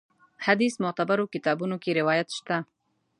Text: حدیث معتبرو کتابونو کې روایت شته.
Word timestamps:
حدیث 0.45 0.73
معتبرو 0.83 1.31
کتابونو 1.33 1.75
کې 1.83 1.91
روایت 1.99 2.29
شته. 2.37 2.57